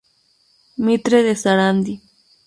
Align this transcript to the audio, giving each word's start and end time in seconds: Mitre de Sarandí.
Mitre 0.87 1.19
de 1.27 1.35
Sarandí. 1.43 1.95